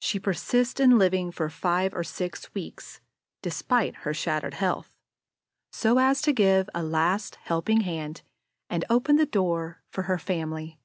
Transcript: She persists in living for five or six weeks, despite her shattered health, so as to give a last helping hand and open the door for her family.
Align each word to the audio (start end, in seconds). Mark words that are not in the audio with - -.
She 0.00 0.18
persists 0.18 0.80
in 0.80 0.98
living 0.98 1.30
for 1.30 1.48
five 1.48 1.94
or 1.94 2.02
six 2.02 2.52
weeks, 2.52 3.00
despite 3.42 3.94
her 3.98 4.12
shattered 4.12 4.54
health, 4.54 4.90
so 5.70 5.98
as 6.00 6.20
to 6.22 6.32
give 6.32 6.68
a 6.74 6.82
last 6.82 7.36
helping 7.36 7.82
hand 7.82 8.22
and 8.68 8.84
open 8.90 9.14
the 9.14 9.24
door 9.24 9.84
for 9.88 10.02
her 10.10 10.18
family. 10.18 10.80